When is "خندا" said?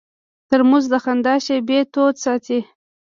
1.03-1.35